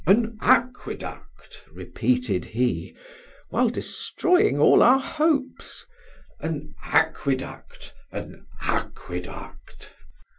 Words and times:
An 0.07 0.35
aqueduct! 0.41 1.61
repeated 1.71 2.43
he, 2.43 2.95
while 3.51 3.69
destroying 3.69 4.57
all 4.59 4.81
our 4.81 4.97
hopes, 4.97 5.85
an 6.39 6.73
aqueduct! 6.83 7.93
an 8.11 8.47
aqueduct! 8.63 9.93